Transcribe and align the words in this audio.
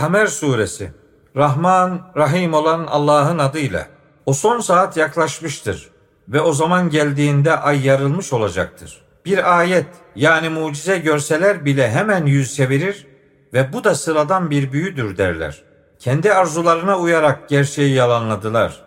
Kamer 0.00 0.26
Suresi 0.26 0.90
Rahman, 1.36 2.12
Rahim 2.16 2.54
olan 2.54 2.86
Allah'ın 2.86 3.38
adıyla. 3.38 3.86
O 4.26 4.32
son 4.32 4.60
saat 4.60 4.96
yaklaşmıştır 4.96 5.90
ve 6.28 6.40
o 6.40 6.52
zaman 6.52 6.90
geldiğinde 6.90 7.56
ay 7.56 7.86
yarılmış 7.86 8.32
olacaktır. 8.32 9.02
Bir 9.24 9.58
ayet 9.58 9.86
yani 10.16 10.48
mucize 10.48 10.98
görseler 10.98 11.64
bile 11.64 11.90
hemen 11.90 12.26
yüz 12.26 12.56
çevirir 12.56 13.06
ve 13.52 13.72
bu 13.72 13.84
da 13.84 13.94
sıradan 13.94 14.50
bir 14.50 14.72
büyüdür 14.72 15.16
derler. 15.16 15.62
Kendi 15.98 16.32
arzularına 16.32 16.98
uyarak 16.98 17.48
gerçeği 17.48 17.94
yalanladılar. 17.94 18.82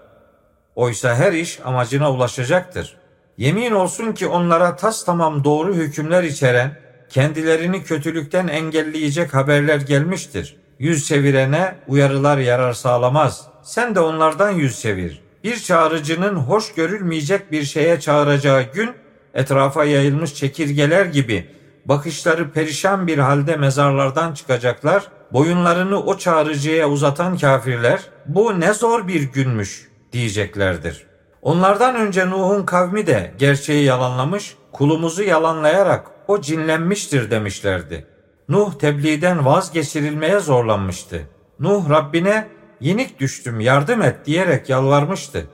Oysa 0.76 1.16
her 1.16 1.34
iş 1.34 1.60
amacına 1.66 2.12
ulaşacaktır. 2.12 2.98
Yemin 3.38 3.72
olsun 3.72 4.12
ki 4.12 4.28
onlara 4.28 4.76
tas 4.76 5.06
tamam 5.06 5.44
doğru 5.44 5.74
hükümler 5.74 6.24
içeren, 6.24 6.80
kendilerini 7.10 7.84
kötülükten 7.84 8.48
engelleyecek 8.48 9.34
haberler 9.34 9.82
gelmiştir. 9.82 10.63
Yüz 10.84 11.08
çevirene 11.08 11.76
uyarılar 11.88 12.38
yarar 12.38 12.74
sağlamaz. 12.74 13.48
Sen 13.62 13.96
de 13.96 14.00
onlardan 14.00 14.52
yüz 14.52 14.82
çevir. 14.82 15.22
Bir 15.44 15.60
çağrıcının 15.60 16.36
hoş 16.36 16.74
görülmeyecek 16.74 17.52
bir 17.52 17.64
şeye 17.64 18.00
çağıracağı 18.00 18.64
gün 18.74 18.92
etrafa 19.34 19.86
yayılmış 19.86 20.34
çekirgeler 20.34 21.06
gibi 21.06 21.50
bakışları 21.86 22.52
perişan 22.52 23.08
bir 23.08 23.18
halde 23.18 23.56
mezarlardan 23.56 24.34
çıkacaklar. 24.34 25.08
Boyunlarını 25.34 26.04
o 26.04 26.18
çağrıcıya 26.18 26.90
uzatan 26.90 27.38
kafirler 27.38 28.00
bu 28.26 28.60
ne 28.60 28.74
zor 28.74 29.08
bir 29.08 29.22
günmüş 29.22 29.88
diyeceklerdir. 30.12 31.06
Onlardan 31.42 31.96
önce 31.96 32.30
Nuh'un 32.30 32.66
kavmi 32.66 33.08
de 33.08 33.32
gerçeği 33.38 33.86
yalanlamış, 33.86 34.56
kulumuzu 34.72 35.24
yalanlayarak 35.24 36.08
o 36.28 36.42
cinlenmiştir 36.42 37.32
demişlerdi. 37.32 38.13
Nuh 38.50 38.74
tebliğden 38.80 39.46
vazgeçirilmeye 39.46 40.40
zorlanmıştı. 40.40 41.22
Nuh 41.60 41.90
Rabbine 41.90 42.48
yenik 42.82 43.20
düştüm 43.20 43.60
yardım 43.60 44.02
et 44.02 44.16
diyerek 44.26 44.70
yalvarmıştı. 44.70 45.48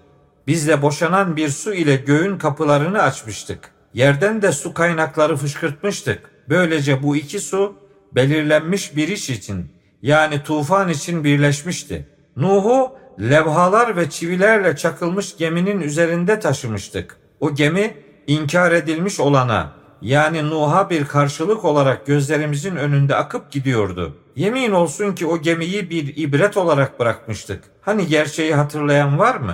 Biz 0.47 0.67
de 0.67 0.81
boşanan 0.81 1.35
bir 1.35 1.49
su 1.49 1.73
ile 1.73 1.95
göğün 1.95 2.37
kapılarını 2.37 3.01
açmıştık. 3.01 3.71
Yerden 3.93 4.41
de 4.41 4.51
su 4.51 4.73
kaynakları 4.73 5.35
fışkırtmıştık. 5.35 6.31
Böylece 6.49 7.03
bu 7.03 7.15
iki 7.15 7.39
su 7.39 7.75
belirlenmiş 8.15 8.95
bir 8.95 9.07
iş 9.07 9.29
için 9.29 9.71
yani 10.01 10.43
tufan 10.43 10.89
için 10.89 11.23
birleşmişti. 11.23 12.07
Nuh'u 12.35 12.91
levhalar 13.19 13.97
ve 13.97 14.09
çivilerle 14.09 14.75
çakılmış 14.75 15.37
geminin 15.37 15.81
üzerinde 15.81 16.39
taşımıştık. 16.39 17.17
O 17.39 17.55
gemi 17.55 17.93
inkar 18.27 18.71
edilmiş 18.71 19.19
olana 19.19 19.78
yani 20.01 20.49
Nuh'a 20.49 20.89
bir 20.89 21.05
karşılık 21.05 21.65
olarak 21.65 22.05
gözlerimizin 22.05 22.75
önünde 22.75 23.15
akıp 23.15 23.51
gidiyordu. 23.51 24.15
Yemin 24.35 24.71
olsun 24.71 25.15
ki 25.15 25.25
o 25.25 25.41
gemiyi 25.41 25.89
bir 25.89 26.17
ibret 26.17 26.57
olarak 26.57 26.99
bırakmıştık. 26.99 27.63
Hani 27.81 28.07
gerçeği 28.07 28.55
hatırlayan 28.55 29.19
var 29.19 29.35
mı? 29.35 29.53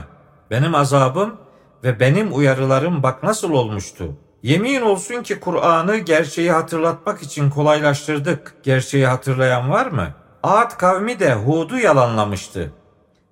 Benim 0.52 0.76
azabım 0.76 1.36
ve 1.84 2.00
benim 2.00 2.36
uyarılarım 2.36 3.04
bak 3.04 3.24
nasıl 3.24 3.52
olmuştu. 3.52 4.16
Yemin 4.44 4.82
olsun 4.82 5.24
ki 5.24 5.40
Kur'an'ı 5.40 5.98
gerçeği 5.98 6.52
hatırlatmak 6.52 7.22
için 7.22 7.50
kolaylaştırdık. 7.50 8.56
Gerçeği 8.64 9.08
hatırlayan 9.08 9.70
var 9.70 9.86
mı? 9.86 10.08
Ad 10.44 10.78
kavmi 10.78 11.20
de 11.20 11.34
Hud'u 11.34 11.78
yalanlamıştı. 11.78 12.72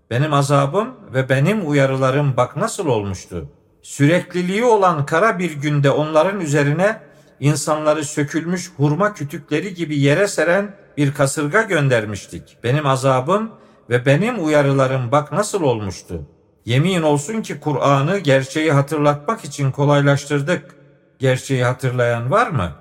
Benim 0.09 0.33
azabım 0.33 0.89
ve 1.13 1.29
benim 1.29 1.69
uyarılarım 1.69 2.37
bak 2.37 2.57
nasıl 2.57 2.87
olmuştu. 2.87 3.49
Sürekliliği 3.83 4.63
olan 4.63 5.05
kara 5.05 5.39
bir 5.39 5.51
günde 5.51 5.91
onların 5.91 6.39
üzerine 6.39 6.99
insanları 7.39 8.05
sökülmüş 8.05 8.71
hurma 8.77 9.13
kütükleri 9.13 9.73
gibi 9.73 9.99
yere 9.99 10.27
seren 10.27 10.75
bir 10.97 11.13
kasırga 11.13 11.61
göndermiştik. 11.61 12.57
Benim 12.63 12.87
azabım 12.87 13.51
ve 13.89 14.05
benim 14.05 14.45
uyarılarım 14.45 15.11
bak 15.11 15.31
nasıl 15.31 15.61
olmuştu. 15.61 16.21
Yemin 16.65 17.01
olsun 17.01 17.41
ki 17.41 17.59
Kur'an'ı 17.59 18.17
gerçeği 18.17 18.71
hatırlatmak 18.71 19.45
için 19.45 19.71
kolaylaştırdık. 19.71 20.75
Gerçeği 21.19 21.63
hatırlayan 21.63 22.31
var 22.31 22.47
mı? 22.47 22.71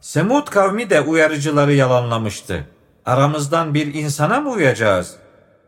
Semud 0.00 0.46
kavmi 0.48 0.90
de 0.90 1.00
uyarıcıları 1.00 1.72
yalanlamıştı. 1.72 2.66
Aramızdan 3.06 3.74
bir 3.74 3.94
insana 3.94 4.40
mı 4.40 4.50
uyacağız? 4.50 5.16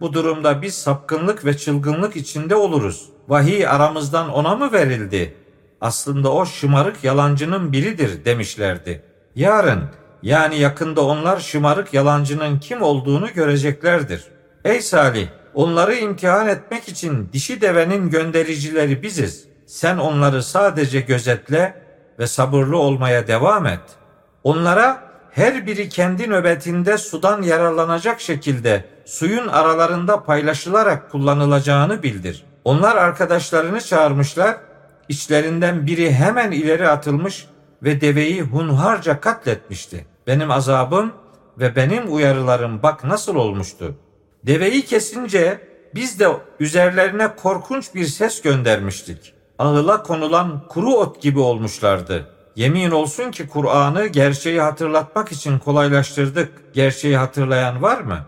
Bu 0.01 0.13
durumda 0.13 0.63
biz 0.63 0.75
sapkınlık 0.75 1.45
ve 1.45 1.57
çılgınlık 1.57 2.17
içinde 2.17 2.55
oluruz. 2.55 3.09
Vahiy 3.29 3.69
aramızdan 3.69 4.29
ona 4.29 4.55
mı 4.57 4.73
verildi? 4.73 5.35
Aslında 5.81 6.33
o 6.33 6.47
şımarık 6.47 7.05
yalancının 7.05 7.73
biridir 7.73 8.25
demişlerdi. 8.25 9.03
Yarın 9.35 9.83
yani 10.23 10.59
yakında 10.59 11.05
onlar 11.05 11.41
şımarık 11.41 11.95
yalancının 11.95 12.59
kim 12.59 12.83
olduğunu 12.83 13.33
göreceklerdir. 13.33 14.25
Ey 14.65 14.81
Salih, 14.81 15.29
onları 15.55 15.95
imtihan 15.95 16.49
etmek 16.49 16.89
için 16.89 17.29
dişi 17.33 17.61
devenin 17.61 18.11
göndericileri 18.11 19.03
biziz. 19.03 19.45
Sen 19.67 19.99
onları 19.99 20.43
sadece 20.43 21.01
gözetle 21.01 21.83
ve 22.19 22.27
sabırlı 22.27 22.79
olmaya 22.79 23.27
devam 23.27 23.67
et. 23.67 23.81
Onlara 24.45 25.14
her 25.35 25.67
biri 25.67 25.89
kendi 25.89 26.31
nöbetinde 26.31 26.99
sudan 26.99 27.43
yararlanacak 27.43 28.21
şekilde 28.21 28.85
suyun 29.05 29.49
aralarında 29.49 30.25
paylaşılarak 30.25 31.11
kullanılacağını 31.11 32.03
bildir. 32.03 32.45
Onlar 32.65 32.97
arkadaşlarını 32.97 33.81
çağırmışlar, 33.81 34.57
içlerinden 35.09 35.87
biri 35.87 36.13
hemen 36.13 36.51
ileri 36.51 36.89
atılmış 36.89 37.47
ve 37.83 38.01
deveyi 38.01 38.43
hunharca 38.43 39.21
katletmişti. 39.21 40.07
Benim 40.27 40.51
azabım 40.51 41.13
ve 41.59 41.77
benim 41.77 42.15
uyarılarım 42.15 42.83
bak 42.83 43.05
nasıl 43.05 43.35
olmuştu. 43.35 43.95
Deveyi 44.47 44.85
kesince 44.85 45.69
biz 45.95 46.21
de 46.21 46.29
üzerlerine 46.61 47.37
korkunç 47.37 47.95
bir 47.95 48.07
ses 48.07 48.43
göndermiştik. 48.43 49.35
Ağıla 49.59 50.03
konulan 50.03 50.69
kuru 50.69 50.95
ot 50.95 51.23
gibi 51.23 51.39
olmuşlardı. 51.39 52.34
Yemin 52.57 52.91
olsun 52.91 53.31
ki 53.31 53.49
Kur'an'ı 53.49 54.07
gerçeği 54.07 54.61
hatırlatmak 54.61 55.33
için 55.33 55.59
kolaylaştırdık. 55.59 56.53
Gerçeği 56.75 57.17
hatırlayan 57.17 57.83
var 57.83 58.01
mı? 58.01 58.19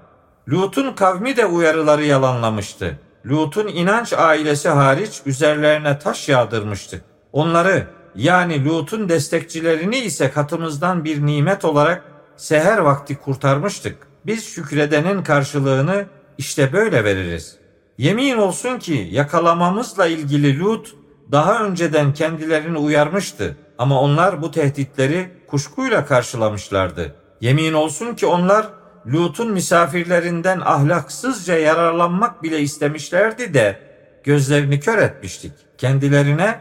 Lut'un 0.49 0.93
kavmi 0.93 1.37
de 1.37 1.47
uyarıları 1.47 2.05
yalanlamıştı. 2.05 2.99
Lut'un 3.27 3.69
inanç 3.69 4.13
ailesi 4.13 4.69
hariç 4.69 5.23
üzerlerine 5.27 5.99
taş 5.99 6.29
yağdırmıştık. 6.29 7.05
Onları 7.33 7.87
yani 8.15 8.65
Lut'un 8.65 9.09
destekçilerini 9.09 9.99
ise 9.99 10.31
katımızdan 10.31 11.05
bir 11.05 11.27
nimet 11.27 11.65
olarak 11.65 12.05
seher 12.37 12.79
vakti 12.79 13.17
kurtarmıştık. 13.17 13.97
Biz 14.27 14.45
şükredenin 14.45 15.23
karşılığını 15.23 16.07
işte 16.39 16.73
böyle 16.73 17.05
veririz. 17.05 17.57
Yemin 17.99 18.37
olsun 18.37 18.79
ki 18.79 19.09
yakalamamızla 19.13 20.07
ilgili 20.07 20.61
Lut 20.61 20.95
daha 21.33 21.65
önceden 21.65 22.15
kendilerini 22.15 22.79
uyarmıştı 22.79 23.57
ama 23.79 24.01
onlar 24.01 24.43
bu 24.43 24.51
tehditleri 24.51 25.29
kuşkuyla 25.47 26.07
karşılamışlardı. 26.07 27.15
Yemin 27.41 27.73
olsun 27.73 28.15
ki 28.15 28.27
onlar 28.27 28.67
Lut'un 29.07 29.53
misafirlerinden 29.53 30.61
ahlaksızca 30.61 31.59
yararlanmak 31.59 32.43
bile 32.43 32.61
istemişlerdi 32.61 33.55
de 33.55 33.81
gözlerini 34.25 34.81
kör 34.81 34.99
etmiştik. 34.99 35.53
Kendilerine 35.79 36.59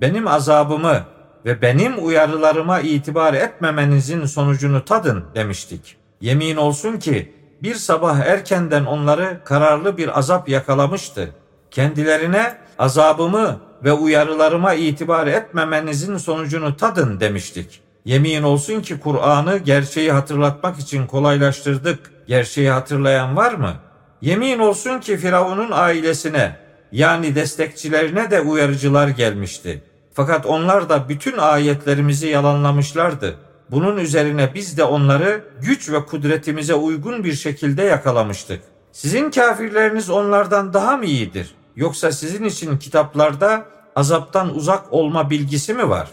benim 0.00 0.28
azabımı 0.28 1.04
ve 1.44 1.62
benim 1.62 2.06
uyarılarıma 2.06 2.80
itibar 2.80 3.34
etmemenizin 3.34 4.24
sonucunu 4.24 4.84
tadın 4.84 5.24
demiştik. 5.34 5.96
Yemin 6.20 6.56
olsun 6.56 6.96
ki 6.96 7.32
bir 7.62 7.74
sabah 7.74 8.18
erkenden 8.18 8.84
onları 8.84 9.40
kararlı 9.44 9.96
bir 9.96 10.18
azap 10.18 10.48
yakalamıştı. 10.48 11.30
Kendilerine 11.70 12.58
azabımı 12.78 13.60
ve 13.84 13.92
uyarılarıma 13.92 14.74
itibar 14.74 15.26
etmemenizin 15.26 16.16
sonucunu 16.16 16.76
tadın 16.76 17.20
demiştik. 17.20 17.80
Yemin 18.04 18.42
olsun 18.42 18.80
ki 18.80 19.00
Kur'an'ı 19.00 19.58
gerçeği 19.58 20.12
hatırlatmak 20.12 20.78
için 20.78 21.06
kolaylaştırdık. 21.06 21.98
Gerçeği 22.26 22.70
hatırlayan 22.70 23.36
var 23.36 23.54
mı? 23.54 23.74
Yemin 24.20 24.58
olsun 24.58 25.00
ki 25.00 25.16
Firavun'un 25.16 25.70
ailesine 25.72 26.56
yani 26.92 27.34
destekçilerine 27.34 28.30
de 28.30 28.40
uyarıcılar 28.40 29.08
gelmişti. 29.08 29.82
Fakat 30.12 30.46
onlar 30.46 30.88
da 30.88 31.08
bütün 31.08 31.38
ayetlerimizi 31.38 32.26
yalanlamışlardı. 32.28 33.36
Bunun 33.70 33.96
üzerine 33.96 34.50
biz 34.54 34.78
de 34.78 34.84
onları 34.84 35.44
güç 35.60 35.90
ve 35.90 36.04
kudretimize 36.04 36.74
uygun 36.74 37.24
bir 37.24 37.32
şekilde 37.34 37.82
yakalamıştık. 37.82 38.62
Sizin 38.92 39.30
kafirleriniz 39.30 40.10
onlardan 40.10 40.72
daha 40.72 40.96
mı 40.96 41.04
iyidir? 41.04 41.54
Yoksa 41.76 42.12
sizin 42.12 42.44
için 42.44 42.78
kitaplarda 42.78 43.66
azaptan 43.96 44.54
uzak 44.54 44.92
olma 44.92 45.30
bilgisi 45.30 45.74
mi 45.74 45.88
var? 45.88 46.08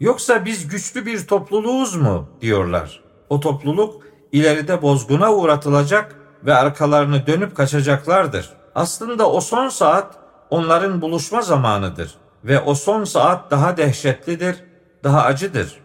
Yoksa 0.00 0.44
biz 0.44 0.68
güçlü 0.68 1.06
bir 1.06 1.26
topluluğuz 1.26 1.96
mu 1.96 2.28
diyorlar. 2.40 3.00
O 3.28 3.40
topluluk 3.40 4.02
ileride 4.32 4.82
bozguna 4.82 5.34
uğratılacak 5.34 6.16
ve 6.44 6.54
arkalarını 6.54 7.26
dönüp 7.26 7.56
kaçacaklardır. 7.56 8.50
Aslında 8.74 9.30
o 9.30 9.40
son 9.40 9.68
saat 9.68 10.18
onların 10.50 11.00
buluşma 11.00 11.42
zamanıdır 11.42 12.14
ve 12.44 12.60
o 12.60 12.74
son 12.74 13.04
saat 13.04 13.50
daha 13.50 13.76
dehşetlidir, 13.76 14.56
daha 15.04 15.22
acıdır. 15.22 15.80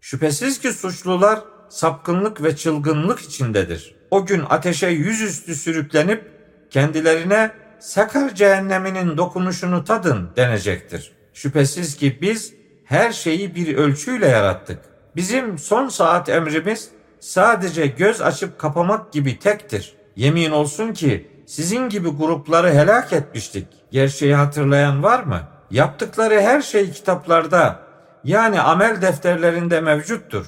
Şüphesiz 0.00 0.60
ki 0.60 0.72
suçlular 0.72 1.40
sapkınlık 1.68 2.42
ve 2.42 2.56
çılgınlık 2.56 3.20
içindedir. 3.20 3.94
o 4.10 4.26
gün 4.26 4.42
ateşe 4.50 4.86
yüzüstü 4.86 5.54
sürüklenip 5.54 6.30
kendilerine 6.70 7.50
sakar 7.84 8.34
cehenneminin 8.34 9.16
dokunuşunu 9.16 9.84
tadın 9.84 10.30
denecektir. 10.36 11.12
Şüphesiz 11.34 11.96
ki 11.96 12.18
biz 12.20 12.54
her 12.84 13.12
şeyi 13.12 13.54
bir 13.54 13.76
ölçüyle 13.76 14.28
yarattık. 14.28 14.78
Bizim 15.16 15.58
son 15.58 15.88
saat 15.88 16.28
emrimiz 16.28 16.90
sadece 17.20 17.86
göz 17.86 18.22
açıp 18.22 18.58
kapamak 18.58 19.12
gibi 19.12 19.38
tektir. 19.38 19.94
Yemin 20.16 20.50
olsun 20.50 20.92
ki 20.92 21.30
sizin 21.46 21.88
gibi 21.88 22.08
grupları 22.08 22.70
helak 22.70 23.12
etmiştik. 23.12 23.66
Gerçeği 23.90 24.34
hatırlayan 24.34 25.02
var 25.02 25.22
mı? 25.22 25.40
Yaptıkları 25.70 26.40
her 26.40 26.62
şey 26.62 26.90
kitaplarda 26.90 27.80
yani 28.24 28.60
amel 28.60 29.02
defterlerinde 29.02 29.80
mevcuttur. 29.80 30.46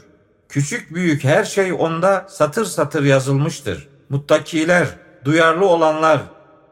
Küçük 0.48 0.94
büyük 0.94 1.24
her 1.24 1.44
şey 1.44 1.72
onda 1.72 2.26
satır 2.28 2.64
satır 2.64 3.04
yazılmıştır. 3.04 3.88
Muttakiler, 4.08 4.88
duyarlı 5.24 5.66
olanlar, 5.66 6.20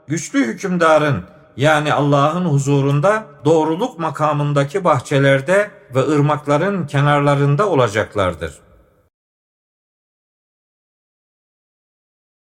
güçlü 0.07 0.47
hükümdarın 0.47 1.25
yani 1.57 1.93
Allah'ın 1.93 2.45
huzurunda 2.45 3.25
doğruluk 3.45 3.99
makamındaki 3.99 4.85
bahçelerde 4.85 5.71
ve 5.95 6.01
ırmakların 6.01 6.87
kenarlarında 6.87 7.69
olacaklardır. 7.69 8.64